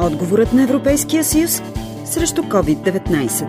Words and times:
Отговорът 0.00 0.52
на 0.52 0.62
Европейския 0.62 1.24
съюз 1.24 1.62
срещу 2.04 2.42
COVID-19. 2.42 3.48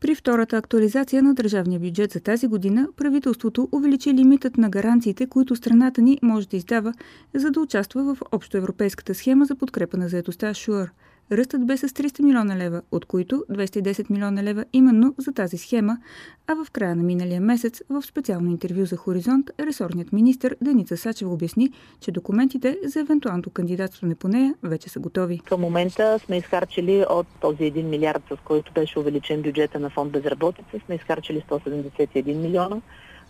При 0.00 0.14
втората 0.14 0.56
актуализация 0.56 1.22
на 1.22 1.34
държавния 1.34 1.80
бюджет 1.80 2.12
за 2.12 2.20
тази 2.20 2.46
година 2.46 2.88
правителството 2.96 3.68
увеличи 3.72 4.14
лимитът 4.14 4.56
на 4.56 4.70
гаранциите, 4.70 5.26
които 5.26 5.56
страната 5.56 6.02
ни 6.02 6.18
може 6.22 6.48
да 6.48 6.56
издава, 6.56 6.94
за 7.34 7.50
да 7.50 7.60
участва 7.60 8.14
в 8.14 8.18
общоевропейската 8.32 9.14
схема 9.14 9.44
за 9.44 9.56
подкрепа 9.56 9.96
на 9.96 10.08
заедостта 10.08 10.54
ШУР– 10.54 10.90
Ръстът 11.32 11.66
бе 11.66 11.76
с 11.76 11.88
300 11.88 12.22
милиона 12.22 12.56
лева, 12.56 12.82
от 12.92 13.04
които 13.04 13.44
210 13.50 14.10
милиона 14.10 14.42
лева 14.42 14.64
именно 14.72 15.14
за 15.18 15.32
тази 15.32 15.58
схема, 15.58 15.98
а 16.46 16.64
в 16.64 16.70
края 16.70 16.96
на 16.96 17.02
миналия 17.02 17.40
месец 17.40 17.82
в 17.90 18.02
специално 18.02 18.50
интервю 18.50 18.84
за 18.84 18.96
Хоризонт 18.96 19.50
ресорният 19.60 20.12
министр 20.12 20.50
Деница 20.60 20.96
Сачева 20.96 21.32
обясни, 21.32 21.70
че 22.00 22.10
документите 22.10 22.78
за 22.84 23.00
евентуалното 23.00 23.50
кандидатстване 23.50 24.14
по 24.14 24.28
нея 24.28 24.54
вече 24.62 24.88
са 24.88 25.00
готови. 25.00 25.38
Към 25.38 25.60
момента 25.60 26.18
сме 26.18 26.36
изхарчили 26.36 27.04
от 27.10 27.26
този 27.40 27.58
1 27.58 27.82
милиард, 27.82 28.22
с 28.30 28.36
който 28.44 28.72
беше 28.72 28.98
увеличен 28.98 29.42
бюджета 29.42 29.80
на 29.80 29.90
фонд 29.90 30.12
безработица, 30.12 30.80
сме 30.86 30.94
изхарчили 30.94 31.44
171 31.50 32.34
милиона. 32.34 32.80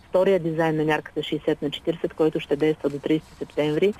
Втория 0.09 0.39
дизайн 0.39 0.75
на 0.75 0.83
мярката 0.83 1.19
60 1.19 1.61
на 1.61 1.69
40, 1.69 2.13
който 2.13 2.39
ще 2.39 2.55
действа 2.55 2.89
до 2.89 2.97
30 2.97 3.21
септември, 3.39 3.93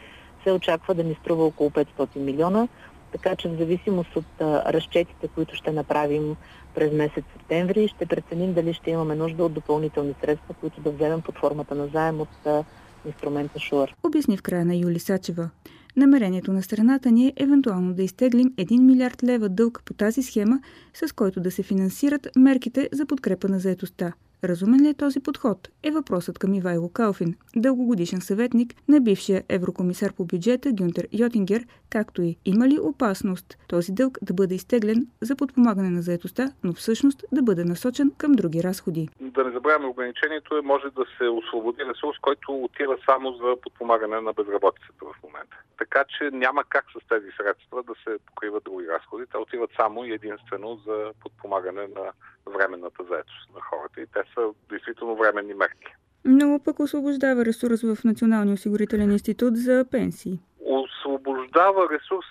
се 0.43 0.51
очаква 0.51 0.93
да 0.93 1.03
ни 1.03 1.17
струва 1.21 1.45
около 1.45 1.69
500 1.69 2.15
милиона. 2.15 2.67
Така 3.13 3.35
че 3.35 3.49
в 3.49 3.57
зависимост 3.57 4.15
от 4.15 4.25
разчетите, 4.41 5.27
които 5.27 5.55
ще 5.55 5.71
направим 5.71 6.35
през 6.75 6.93
месец 6.93 7.23
септември, 7.33 7.87
ще 7.87 8.05
преценим 8.05 8.53
дали 8.53 8.73
ще 8.73 8.91
имаме 8.91 9.15
нужда 9.15 9.43
от 9.43 9.53
допълнителни 9.53 10.13
средства, 10.21 10.53
които 10.53 10.81
да 10.81 10.91
вземем 10.91 11.21
под 11.21 11.37
формата 11.37 11.75
на 11.75 11.87
заем 11.87 12.21
от 12.21 12.65
инструмента 13.05 13.59
ШУР. 13.59 13.95
Обясни 14.03 14.37
в 14.37 14.41
края 14.41 14.65
на 14.65 14.75
Юли 14.75 14.99
Сачева. 14.99 15.49
Намерението 15.95 16.53
на 16.53 16.63
страната 16.63 17.11
ни 17.11 17.27
е 17.27 17.33
евентуално 17.37 17.93
да 17.93 18.03
изтеглим 18.03 18.51
1 18.57 18.79
милиард 18.79 19.23
лева 19.23 19.49
дълг 19.49 19.81
по 19.85 19.93
тази 19.93 20.23
схема, 20.23 20.59
с 20.93 21.15
който 21.15 21.39
да 21.39 21.51
се 21.51 21.63
финансират 21.63 22.27
мерките 22.35 22.89
за 22.91 23.05
подкрепа 23.05 23.49
на 23.49 23.59
заетостта. 23.59 24.13
Разумен 24.43 24.81
ли 24.81 24.89
е 24.89 24.93
този 24.93 25.19
подход? 25.19 25.57
Е 25.83 25.91
въпросът 25.91 26.39
към 26.39 26.53
Ивайло 26.53 26.89
Калфин, 26.89 27.35
дългогодишен 27.55 28.21
съветник 28.21 28.73
на 28.87 29.01
бившия 29.01 29.43
еврокомисар 29.49 30.13
по 30.13 30.25
бюджета 30.25 30.71
Гюнтер 30.73 31.07
Йотингер, 31.13 31.61
както 31.89 32.21
и 32.21 32.37
има 32.45 32.67
ли 32.67 32.79
опасност 32.79 33.57
този 33.67 33.91
дълг 33.91 34.17
да 34.21 34.33
бъде 34.33 34.55
изтеглен 34.55 35.07
за 35.21 35.35
подпомагане 35.35 35.89
на 35.89 36.01
заетостта, 36.01 36.51
но 36.63 36.73
всъщност 36.73 37.25
да 37.31 37.41
бъде 37.41 37.63
насочен 37.63 38.11
към 38.17 38.31
други 38.31 38.63
разходи. 38.63 39.09
Да 39.21 39.43
не 39.43 39.51
забравяме 39.51 39.87
ограничението 39.87 40.57
е 40.57 40.61
може 40.61 40.87
да 40.89 41.05
се 41.17 41.27
освободи 41.29 41.81
ресурс, 41.85 42.17
който 42.21 42.63
отива 42.63 42.97
само 43.05 43.31
за 43.31 43.55
подпомагане 43.61 44.21
на 44.21 44.33
безработицата 44.33 45.05
в 45.05 45.23
момента. 45.23 45.57
Така 45.77 46.05
че 46.17 46.29
няма 46.31 46.63
как 46.69 46.85
с 46.91 47.07
тези 47.07 47.31
средства 47.37 47.83
да 47.83 47.93
се 48.03 48.17
покриват 48.25 48.63
други 48.63 48.87
разходи. 48.87 49.25
Те 49.31 49.37
отиват 49.37 49.71
само 49.75 50.05
и 50.05 50.13
единствено 50.13 50.75
за 50.87 51.11
подпомагане 51.21 51.81
на 51.81 52.11
временната 52.45 53.03
заетост 53.03 53.49
на 53.55 53.61
хората. 53.61 54.01
И 54.01 54.07
те 54.07 54.23
са 54.35 54.53
действително 54.69 55.15
временни 55.15 55.53
мерки. 55.53 55.93
Но 56.25 56.59
пък 56.65 56.79
освобождава 56.79 57.45
ресурс 57.45 57.81
в 57.81 58.03
Националния 58.03 58.53
осигурителен 58.53 59.11
институт 59.11 59.57
за 59.57 59.85
пенсии. 59.91 60.39
Освобождава 60.65 61.89
ресурс, 61.89 62.27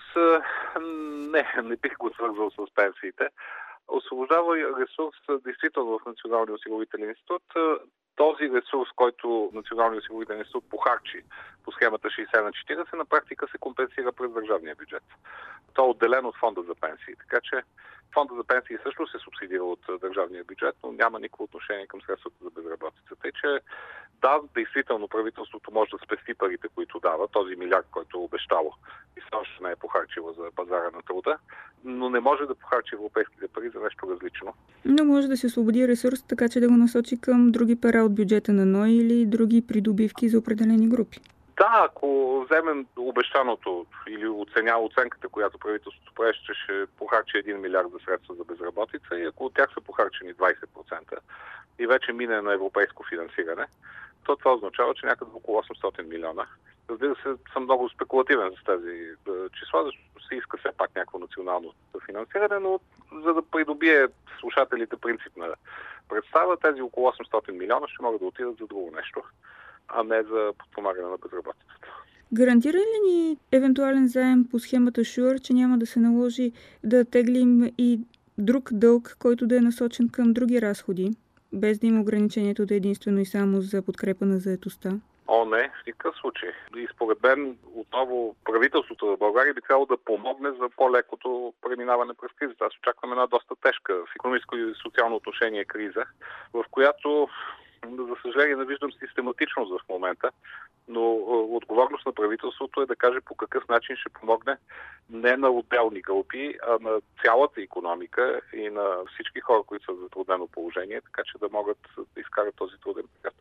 не, 1.32 1.62
не 1.64 1.76
бих 1.76 1.96
го 1.98 2.10
свързвал 2.14 2.50
с 2.50 2.74
пенсиите. 2.74 3.28
Освобождава 3.88 4.56
ресурс 4.56 5.16
действително 5.44 5.98
в 5.98 6.06
Националния 6.06 6.54
осигурителен 6.54 7.08
институт. 7.08 7.42
Този 8.16 8.44
ресурс, 8.50 8.88
който 8.96 9.50
Националния 9.54 9.98
осигурителен 9.98 10.38
институт 10.38 10.64
похарчи 10.70 11.22
по 11.64 11.72
схемата 11.72 12.08
60 12.08 12.42
на 12.42 12.50
40, 12.50 12.96
на 12.96 13.04
практика 13.04 13.46
се 13.52 13.58
компенсира 13.58 14.12
през 14.12 14.32
държавния 14.32 14.74
бюджет. 14.74 15.04
То 15.74 15.84
е 15.84 15.88
отделено 15.88 16.28
от 16.28 16.36
фонда 16.36 16.62
за 16.62 16.74
пенсии. 16.74 17.14
Така 17.16 17.40
че 17.40 17.62
Фонда 18.14 18.34
за 18.34 18.44
пенсии 18.44 18.76
също 18.82 19.06
се 19.06 19.18
субсидира 19.18 19.64
от 19.64 19.80
държавния 20.00 20.44
бюджет, 20.44 20.74
но 20.84 20.92
няма 20.92 21.20
никакво 21.20 21.44
отношение 21.44 21.86
към 21.86 22.00
средствата 22.00 22.36
за 22.44 22.50
безработица. 22.50 23.12
Тъй, 23.22 23.32
че 23.40 23.48
да, 24.22 24.40
действително 24.54 25.08
правителството 25.08 25.70
може 25.72 25.90
да 25.90 25.98
спести 26.04 26.34
парите, 26.34 26.68
които 26.74 27.00
дава, 27.00 27.28
този 27.28 27.56
милиард, 27.56 27.86
който 27.90 28.18
е 28.18 28.20
обещало 28.20 28.72
и 29.16 29.20
все 29.20 29.34
още 29.34 29.64
не 29.64 29.70
е 29.70 29.76
похарчило 29.76 30.32
за 30.32 30.50
пазара 30.56 30.90
на 30.94 31.02
труда, 31.02 31.38
но 31.84 32.10
не 32.10 32.20
може 32.20 32.46
да 32.46 32.54
похарчи 32.54 32.94
европейските 32.94 33.48
пари 33.48 33.70
за 33.74 33.80
нещо 33.80 34.10
различно. 34.10 34.54
Но 34.84 35.04
може 35.04 35.28
да 35.28 35.36
се 35.36 35.46
освободи 35.46 35.88
ресурс, 35.88 36.22
така 36.22 36.48
че 36.48 36.60
да 36.60 36.68
го 36.68 36.76
насочи 36.76 37.20
към 37.20 37.52
други 37.52 37.80
пера 37.80 37.98
от 38.04 38.14
бюджета 38.14 38.52
на 38.52 38.66
НОИ 38.66 38.96
или 38.96 39.26
други 39.26 39.66
придобивки 39.66 40.28
за 40.28 40.38
определени 40.38 40.88
групи. 40.88 41.20
Да, 41.56 41.86
ако 41.90 42.40
вземем 42.44 42.86
обещаното 42.96 43.86
или 44.08 44.28
оценя 44.28 44.78
оценката, 44.78 45.28
която 45.28 45.58
правителството 45.58 46.12
прави, 46.14 46.32
че 46.46 46.54
ще 46.54 46.86
похарчи 46.98 47.36
1 47.36 47.56
милиард 47.56 47.90
за 47.92 47.98
средства 48.04 48.34
за 48.34 48.44
безработица 48.44 49.18
и 49.18 49.24
ако 49.24 49.44
от 49.44 49.54
тях 49.54 49.70
са 49.74 49.80
похарчени 49.80 50.34
20% 50.34 51.18
и 51.78 51.86
вече 51.86 52.12
мине 52.12 52.40
на 52.40 52.54
европейско 52.54 53.04
финансиране, 53.08 53.66
то 54.24 54.36
това 54.36 54.52
означава, 54.52 54.94
че 54.94 55.06
някъде 55.06 55.30
около 55.34 55.62
800 55.62 56.02
милиона. 56.02 56.46
Разбира 56.90 57.14
се, 57.14 57.34
съм 57.52 57.62
много 57.62 57.88
спекулативен 57.88 58.52
с 58.60 58.64
тези 58.64 59.10
числа, 59.58 59.84
защото 59.84 60.26
се 60.28 60.34
иска 60.34 60.56
все 60.56 60.68
пак 60.76 60.94
някакво 60.94 61.18
национално 61.18 61.72
финансиране, 62.06 62.58
но 62.58 62.80
за 63.24 63.34
да 63.34 63.42
придобие 63.42 64.06
слушателите 64.40 64.96
принципна 64.96 65.54
представа, 66.08 66.56
тези 66.56 66.82
около 66.82 67.10
800 67.10 67.50
милиона 67.50 67.88
ще 67.88 68.02
могат 68.02 68.20
да 68.20 68.26
отидат 68.26 68.58
за 68.58 68.66
друго 68.66 68.92
нещо 68.96 69.22
а 69.88 70.02
не 70.02 70.22
за 70.22 70.52
подпомагане 70.58 71.08
на 71.08 71.16
безработицата. 71.16 71.72
Гарантира 72.34 72.78
ли 72.78 73.10
ни 73.10 73.38
евентуален 73.52 74.08
заем 74.08 74.48
по 74.50 74.58
схемата 74.58 75.04
ШУР, 75.04 75.38
че 75.38 75.52
няма 75.52 75.78
да 75.78 75.86
се 75.86 76.00
наложи 76.00 76.52
да 76.84 77.04
теглим 77.04 77.72
и 77.78 78.00
друг 78.38 78.68
дълг, 78.72 79.16
който 79.18 79.46
да 79.46 79.56
е 79.56 79.60
насочен 79.60 80.08
към 80.08 80.32
други 80.32 80.62
разходи, 80.62 81.10
без 81.52 81.78
да 81.78 81.86
има 81.86 82.00
ограничението 82.00 82.66
да 82.66 82.74
е 82.74 82.76
единствено 82.76 83.20
и 83.20 83.26
само 83.26 83.60
за 83.60 83.82
подкрепа 83.82 84.26
на 84.26 84.38
заетостта? 84.38 84.90
О, 85.28 85.44
не, 85.44 85.68
в 85.68 85.86
никакъв 85.86 86.16
случай. 86.16 86.50
И 86.76 86.86
според 86.94 87.22
мен, 87.22 87.56
отново 87.74 88.36
правителството 88.44 89.06
в 89.06 89.18
България 89.18 89.54
би 89.54 89.60
трябвало 89.60 89.86
да 89.86 89.96
помогне 89.96 90.50
за 90.50 90.68
по-лекото 90.76 91.54
преминаване 91.62 92.12
през 92.14 92.32
кризата. 92.32 92.64
Аз 92.64 92.78
очаквам 92.78 93.12
една 93.12 93.26
доста 93.26 93.54
тежка 93.62 93.94
в 93.94 94.16
економическо 94.16 94.56
и 94.56 94.74
социално 94.82 95.16
отношение 95.16 95.64
криза, 95.64 96.04
в 96.54 96.64
която 96.70 97.28
за 97.90 98.14
съжаление 98.22 98.56
не 98.56 98.64
виждам 98.64 98.92
систематичност 98.92 99.72
в 99.72 99.88
момента, 99.88 100.30
но 100.88 101.00
е, 101.00 101.54
отговорност 101.56 102.06
на 102.06 102.12
правителството 102.12 102.82
е 102.82 102.86
да 102.86 102.96
каже 102.96 103.20
по 103.20 103.34
какъв 103.34 103.68
начин 103.68 103.96
ще 103.96 104.08
помогне 104.08 104.56
не 105.10 105.36
на 105.36 105.50
отделни 105.50 106.00
групи, 106.00 106.54
а 106.66 106.78
на 106.80 107.00
цялата 107.24 107.62
економика 107.62 108.40
и 108.52 108.70
на 108.70 108.96
всички 109.12 109.40
хора, 109.40 109.62
които 109.66 109.84
са 109.84 109.92
в 109.92 110.02
затруднено 110.02 110.46
положение, 110.46 111.00
така 111.00 111.22
че 111.24 111.38
да 111.38 111.48
могат 111.52 111.78
да 112.14 112.20
изкарат 112.20 112.56
този 112.56 112.76
труден 112.82 113.04
период. 113.22 113.34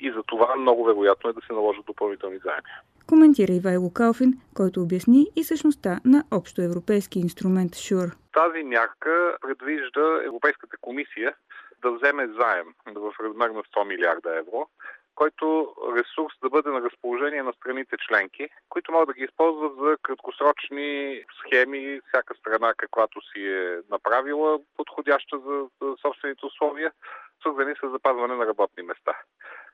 И 0.00 0.12
за 0.12 0.22
това 0.22 0.56
много 0.56 0.84
вероятно 0.84 1.30
е 1.30 1.32
да 1.32 1.40
се 1.46 1.52
наложат 1.52 1.84
допълнителни 1.84 2.38
заеми. 2.38 2.68
Коментира 3.06 3.52
Ивайло 3.52 3.92
Калфин, 3.92 4.40
който 4.54 4.82
обясни 4.82 5.26
и 5.36 5.44
същността 5.44 6.00
на 6.04 6.24
общоевропейски 6.30 7.18
инструмент 7.18 7.76
ШУР. 7.76 8.08
Тази 8.32 8.62
мярка 8.62 9.36
предвижда 9.40 10.22
Европейската 10.24 10.76
комисия 10.80 11.34
да 11.82 11.92
вземе 11.92 12.26
заем 12.26 12.74
в 12.86 13.12
размер 13.20 13.50
на 13.50 13.62
100 13.62 13.84
милиарда 13.84 14.36
евро, 14.38 14.68
който 15.14 15.74
ресурс 15.96 16.34
да 16.42 16.50
бъде 16.50 16.70
на 16.70 16.80
разположение 16.80 17.42
на 17.42 17.52
страните 17.52 17.96
членки, 18.08 18.48
които 18.68 18.92
могат 18.92 19.08
да 19.08 19.14
ги 19.14 19.24
използват 19.24 19.72
за 19.76 19.96
краткосрочни 20.02 21.24
схеми, 21.40 22.00
всяка 22.08 22.34
страна 22.34 22.74
каквато 22.76 23.20
си 23.20 23.46
е 23.46 23.80
направила, 23.90 24.58
подходяща 24.76 25.38
за, 25.38 25.66
собствените 26.02 26.46
условия, 26.46 26.92
свързани 27.40 27.74
с 27.74 27.90
запазване 27.90 28.34
на 28.34 28.46
работни 28.46 28.82
места. 28.82 29.12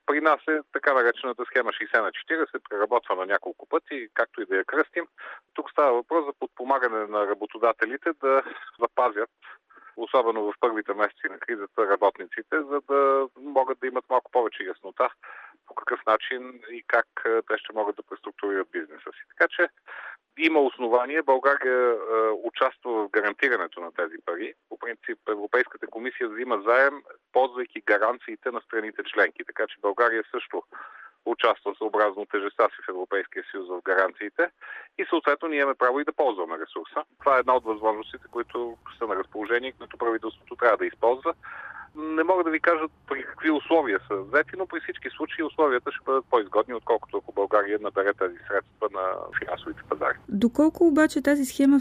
При 0.07 0.21
нас 0.21 0.41
е 0.49 0.59
така 0.73 0.95
наречената 0.95 1.45
схема 1.45 1.71
60 1.71 2.03
на 2.03 2.11
40, 2.11 2.69
преработва 2.69 3.15
на 3.17 3.27
няколко 3.27 3.67
пъти, 3.67 4.09
както 4.15 4.43
и 4.43 4.47
да 4.47 4.57
я 4.57 4.65
кръстим. 4.65 5.07
Тук 5.55 5.71
става 5.71 5.93
въпрос 5.93 6.27
за 6.27 6.33
подпомагане 6.33 7.07
на 7.07 7.27
работодателите 7.27 8.11
да 8.21 8.43
запазят 8.81 9.31
особено 9.99 10.43
в 10.43 10.55
първите 10.61 10.95
месеци 10.95 11.27
на 11.31 11.39
кризата, 11.39 11.91
работниците, 11.91 12.57
за 12.63 12.81
да 12.89 13.29
могат 13.41 13.79
да 13.81 13.87
имат 13.87 14.05
малко 14.11 14.31
повече 14.31 14.63
яснота 14.63 15.11
по 15.67 15.75
какъв 15.75 16.01
начин 16.07 16.61
и 16.71 16.85
как 16.87 17.07
те 17.25 17.59
ще 17.59 17.73
могат 17.75 17.97
да 17.97 18.03
преструктурират 18.03 18.71
бизнеса 18.71 19.11
си. 19.13 19.23
Така 19.29 19.49
че 19.49 19.69
има 20.39 20.61
основание. 20.61 21.23
България 21.23 21.97
участва 22.43 22.91
в 22.93 23.11
гарантирането 23.11 23.81
на 23.81 23.93
тези 23.93 24.17
пари. 24.25 24.55
По 24.69 24.79
принцип 24.79 25.19
Европейската 25.29 25.87
комисия 25.87 26.29
взима 26.29 26.63
заем, 26.67 27.03
ползвайки 27.33 27.81
гаранциите 27.81 28.51
на 28.51 28.61
страните 28.61 29.03
членки. 29.05 29.45
Така 29.45 29.67
че 29.67 29.81
България 29.81 30.25
също 30.31 30.63
участва 31.27 31.75
съобразно 31.79 32.27
тежеста 32.27 32.69
си 32.69 32.83
в 32.87 32.89
Европейския 32.89 33.45
съюз 33.51 33.69
в 33.69 33.83
гаранциите 33.83 34.51
и 34.99 35.05
съответно 35.09 35.49
ние 35.49 35.59
имаме 35.59 35.75
право 35.75 36.01
и 36.01 36.05
да 36.05 36.13
ползваме 36.13 36.59
ресурса. 36.59 37.05
Това 37.19 37.37
е 37.37 37.41
една 37.41 37.57
от 37.57 37.65
възможностите, 37.65 38.25
които 38.31 38.77
са 38.99 39.07
на 39.07 39.17
разположение, 39.17 39.73
които 39.73 39.99
правителството 39.99 40.57
трябва 40.57 40.77
да 40.77 40.87
използва. 40.87 41.35
Не 41.99 42.25
мога 42.25 42.45
да 42.45 42.51
ви 42.51 42.61
кажа 42.61 42.85
при 43.09 43.23
какви 43.23 43.51
условия 43.51 44.01
са 44.09 44.15
взети, 44.17 44.51
но 44.59 44.67
при 44.67 44.81
всички 44.81 45.09
случаи 45.11 45.45
условията 45.45 45.93
ще 45.93 46.05
бъдат 46.05 46.25
по-изгодни, 46.31 46.75
отколкото 46.75 47.17
ако 47.17 47.33
България 47.33 47.79
набере 47.83 48.13
тези 48.15 48.37
средства 48.49 48.89
на 48.93 49.05
финансовите 49.39 49.83
пазари. 49.89 50.17
Доколко 50.29 50.87
обаче 50.87 51.23
тази 51.23 51.45
схема 51.45 51.81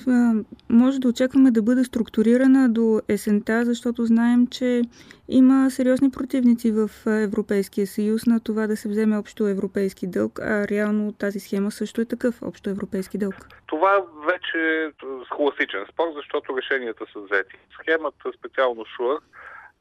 може 0.70 1.00
да 1.00 1.08
очакваме 1.08 1.52
да 1.52 1.62
бъде 1.62 1.84
структурирана 1.84 2.70
до 2.70 3.02
есента, 3.10 3.66
защото 3.66 4.06
знаем, 4.06 4.48
че 4.48 4.82
има 5.28 5.72
сериозни 5.72 6.12
противници 6.12 6.72
в 6.72 6.90
Европейския 7.08 7.88
съюз 7.88 8.26
на 8.26 8.40
това 8.40 8.68
да 8.68 8.78
се 8.78 8.90
вземе 8.90 9.18
общо 9.18 9.48
европейски 9.48 10.08
дълг, 10.08 10.40
а 10.40 10.68
реално 10.68 11.14
тази 11.14 11.40
схема 11.40 11.72
също 11.72 12.02
е 12.02 12.06
такъв 12.06 12.42
общо 12.42 12.70
европейски 12.70 13.18
дълг. 13.18 13.36
Това 13.66 14.04
вече 14.28 14.58
е 14.58 14.92
класичен 15.30 15.86
спор, 15.94 16.08
защото 16.16 16.58
решенията 16.58 17.06
са 17.14 17.20
взети. 17.20 17.58
Схемата, 17.80 18.32
специално 18.40 18.86
ШУР, 18.86 19.20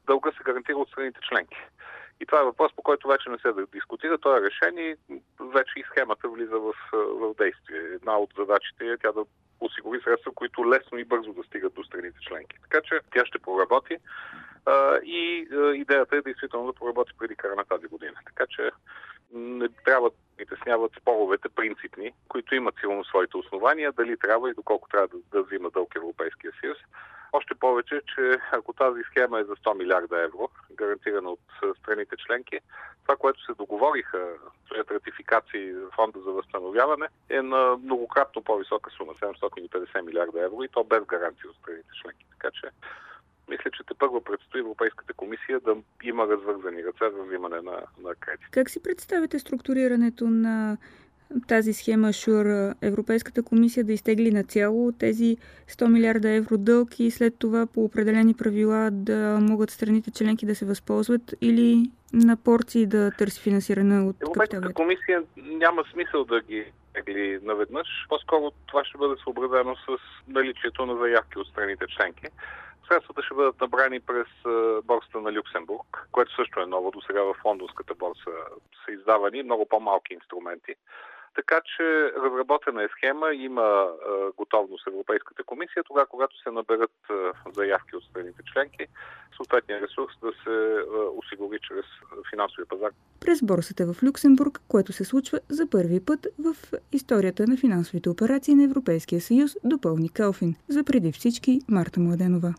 дълга 0.07 0.31
се 0.31 0.43
гарантира 0.43 0.77
от 0.77 0.89
страните 0.89 1.19
членки. 1.29 1.57
И 2.19 2.25
това 2.25 2.39
е 2.41 2.45
въпрос, 2.51 2.71
по 2.75 2.81
който 2.81 3.07
вече 3.07 3.29
не 3.29 3.37
се 3.37 3.51
да 3.51 3.65
дискутира. 3.65 4.17
То 4.17 4.37
е 4.37 4.41
решение 4.41 4.95
и 5.09 5.21
вече 5.39 5.79
и 5.79 5.83
схемата 5.83 6.29
влиза 6.29 6.59
в, 6.59 6.73
в 6.93 7.33
действие. 7.37 7.79
Една 7.79 8.17
от 8.17 8.33
задачите 8.37 8.85
е 8.85 8.97
тя 8.97 9.11
да 9.11 9.25
осигури 9.59 10.01
средства, 10.01 10.31
които 10.31 10.69
лесно 10.69 10.97
и 10.97 11.03
бързо 11.03 11.33
да 11.33 11.43
стигат 11.43 11.73
до 11.73 11.83
страните 11.83 12.17
членки. 12.21 12.57
Така 12.61 12.81
че 12.81 12.99
тя 13.13 13.25
ще 13.25 13.39
проработи 13.39 13.97
и 15.03 15.47
идеята 15.75 16.17
е 16.17 16.21
действително 16.21 16.67
да 16.67 16.73
проработи 16.73 17.11
преди 17.19 17.35
края 17.35 17.55
на 17.55 17.65
тази 17.65 17.87
година. 17.87 18.13
Така 18.25 18.45
че 18.49 18.71
не 19.33 19.69
трябва 19.85 20.09
да 20.09 20.15
притесняват 20.37 20.91
споровете 21.01 21.49
принципни, 21.49 22.11
които 22.27 22.55
имат 22.55 22.75
силно 22.79 23.03
своите 23.03 23.37
основания, 23.37 23.91
дали 23.91 24.17
трябва 24.17 24.49
и 24.49 24.53
доколко 24.53 24.89
трябва 24.89 25.07
да, 25.07 25.17
да 25.31 25.43
взима 25.43 25.69
дълг 25.69 25.95
Европейския 25.95 26.51
съюз. 26.61 26.77
Още 27.37 27.55
повече, 27.55 28.01
че 28.15 28.39
ако 28.51 28.73
тази 28.73 29.01
схема 29.03 29.39
е 29.39 29.43
за 29.43 29.55
100 29.55 29.77
милиарда 29.77 30.23
евро, 30.23 30.49
гарантирана 30.71 31.29
от 31.29 31.39
страните 31.81 32.15
членки, 32.17 32.59
това, 33.01 33.15
което 33.15 33.45
се 33.45 33.53
договориха 33.53 34.19
след 34.67 34.91
ратификации 34.91 35.73
в 35.73 35.89
фонда 35.95 36.19
за 36.19 36.31
възстановяване, 36.31 37.07
е 37.29 37.41
на 37.41 37.77
многократно 37.83 38.43
по-висока 38.43 38.91
сума 38.91 39.13
750 39.13 40.01
милиарда 40.01 40.41
евро 40.41 40.63
и 40.63 40.67
то 40.67 40.83
без 40.83 41.03
гаранции 41.05 41.49
от 41.49 41.55
страните 41.55 41.89
членки. 42.01 42.25
Така 42.31 42.49
че 42.51 42.67
мисля, 43.49 43.71
че 43.71 43.83
те 43.83 43.93
първо 43.93 44.21
предстои 44.21 44.59
Европейската 44.59 45.13
комисия 45.13 45.59
да 45.59 45.75
има 46.03 46.27
развързани 46.27 46.83
ръце 46.83 47.15
за 47.15 47.23
взимане 47.23 47.61
на, 47.61 47.77
на 48.03 48.15
кредит. 48.15 48.47
Как 48.51 48.69
си 48.69 48.83
представите 48.83 49.39
структурирането 49.39 50.25
на 50.27 50.77
тази 51.47 51.73
схема 51.73 52.13
ШУР, 52.13 52.73
Европейската 52.81 53.43
комисия 53.43 53.83
да 53.83 53.93
изтегли 53.93 54.31
на 54.31 54.43
цяло 54.43 54.91
тези 54.91 55.37
100 55.69 55.87
милиарда 55.87 56.29
евро 56.29 56.57
дълг 56.57 56.99
и 56.99 57.11
след 57.11 57.39
това 57.39 57.67
по 57.73 57.83
определени 57.83 58.33
правила 58.33 58.89
да 58.91 59.39
могат 59.41 59.71
страните 59.71 60.11
членки 60.11 60.45
да 60.45 60.55
се 60.55 60.65
възползват 60.65 61.35
или 61.41 61.91
на 62.13 62.37
порции 62.37 62.85
да 62.85 63.11
търси 63.11 63.41
финансиране 63.41 63.99
от 63.99 64.15
Европейската 64.21 64.73
комисия 64.73 65.23
няма 65.37 65.83
смисъл 65.93 66.25
да 66.25 66.41
ги 66.41 66.65
тегли 66.93 67.39
наведнъж. 67.43 67.87
По-скоро 68.09 68.51
това 68.65 68.85
ще 68.85 68.97
бъде 68.97 69.15
съобразено 69.23 69.75
с 69.75 69.97
наличието 70.27 70.85
на 70.85 70.97
заявки 70.97 71.39
от 71.39 71.47
страните 71.47 71.85
членки. 71.87 72.25
Средствата 72.87 73.23
ще 73.23 73.35
бъдат 73.35 73.61
набрани 73.61 73.99
през 73.99 74.27
борсата 74.83 75.21
на 75.21 75.33
Люксембург, 75.33 76.07
което 76.11 76.35
също 76.35 76.59
е 76.59 76.65
ново. 76.65 76.91
До 76.91 77.01
сега 77.01 77.21
в 77.21 77.35
лондонската 77.45 77.95
борса 77.95 78.31
са 78.85 78.91
издавани 78.91 79.43
много 79.43 79.65
по-малки 79.65 80.13
инструменти. 80.13 80.75
Така 81.37 81.61
че 81.75 81.83
разработена 82.23 82.83
е 82.83 82.87
схема, 82.87 83.33
има 83.33 83.87
готовност 84.37 84.87
Европейската 84.87 85.43
комисия, 85.43 85.83
тогава 85.83 86.07
когато 86.07 86.37
се 86.43 86.51
наберат 86.51 86.95
заявки 87.53 87.95
от 87.95 88.03
страните 88.03 88.41
членки, 88.53 88.85
съответния 89.35 89.81
ресурс 89.81 90.13
да 90.21 90.31
се 90.43 90.83
осигури 91.17 91.59
чрез 91.67 91.85
финансовия 92.29 92.65
пазар. 92.65 92.89
През 93.19 93.41
борсата 93.43 93.93
в 93.93 94.03
Люксембург, 94.03 94.61
което 94.67 94.93
се 94.93 95.05
случва 95.05 95.39
за 95.49 95.69
първи 95.69 96.05
път 96.05 96.27
в 96.39 96.55
историята 96.91 97.47
на 97.47 97.57
финансовите 97.57 98.09
операции 98.09 98.55
на 98.55 98.63
Европейския 98.63 99.21
съюз, 99.21 99.55
допълни 99.63 100.09
Калфин. 100.09 100.55
За 100.67 100.83
преди 100.83 101.11
всички 101.11 101.59
Марта 101.69 101.99
Младенова. 101.99 102.53